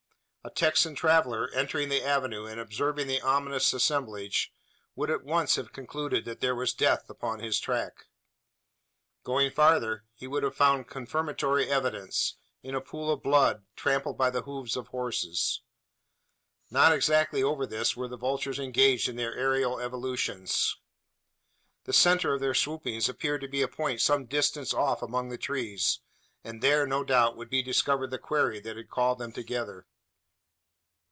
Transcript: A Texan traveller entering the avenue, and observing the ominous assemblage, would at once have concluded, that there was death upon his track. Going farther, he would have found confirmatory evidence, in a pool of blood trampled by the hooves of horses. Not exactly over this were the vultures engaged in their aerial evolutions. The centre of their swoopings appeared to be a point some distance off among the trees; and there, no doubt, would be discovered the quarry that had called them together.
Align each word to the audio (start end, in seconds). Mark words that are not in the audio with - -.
A 0.43 0.49
Texan 0.49 0.95
traveller 0.95 1.51
entering 1.53 1.89
the 1.89 2.01
avenue, 2.03 2.47
and 2.47 2.59
observing 2.59 3.05
the 3.05 3.21
ominous 3.21 3.73
assemblage, 3.73 4.51
would 4.95 5.11
at 5.11 5.23
once 5.23 5.55
have 5.55 5.71
concluded, 5.71 6.25
that 6.25 6.39
there 6.41 6.55
was 6.55 6.73
death 6.73 7.11
upon 7.11 7.39
his 7.41 7.59
track. 7.59 8.05
Going 9.23 9.51
farther, 9.51 10.05
he 10.15 10.25
would 10.25 10.41
have 10.41 10.55
found 10.55 10.87
confirmatory 10.87 11.69
evidence, 11.69 12.37
in 12.63 12.73
a 12.73 12.81
pool 12.81 13.11
of 13.13 13.21
blood 13.21 13.65
trampled 13.75 14.17
by 14.17 14.31
the 14.31 14.41
hooves 14.41 14.75
of 14.75 14.87
horses. 14.87 15.61
Not 16.71 16.91
exactly 16.91 17.43
over 17.43 17.67
this 17.67 17.95
were 17.95 18.07
the 18.07 18.17
vultures 18.17 18.57
engaged 18.57 19.07
in 19.07 19.17
their 19.17 19.35
aerial 19.35 19.79
evolutions. 19.79 20.75
The 21.83 21.93
centre 21.93 22.33
of 22.33 22.39
their 22.41 22.55
swoopings 22.55 23.07
appeared 23.07 23.41
to 23.41 23.47
be 23.47 23.61
a 23.61 23.67
point 23.67 24.01
some 24.01 24.25
distance 24.25 24.73
off 24.73 25.03
among 25.03 25.29
the 25.29 25.37
trees; 25.37 25.99
and 26.43 26.63
there, 26.63 26.87
no 26.87 27.03
doubt, 27.03 27.37
would 27.37 27.51
be 27.51 27.61
discovered 27.61 28.09
the 28.09 28.17
quarry 28.17 28.59
that 28.61 28.75
had 28.75 28.89
called 28.89 29.19
them 29.19 29.31
together. 29.31 29.85